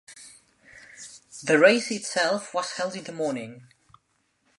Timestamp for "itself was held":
1.91-2.95